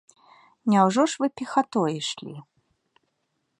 [0.73, 2.33] Няўжо ж вы пехатой ішлі?